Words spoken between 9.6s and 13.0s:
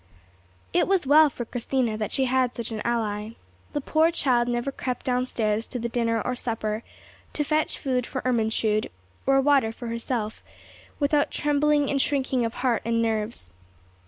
for herself, without a trembling and shrinking of heart and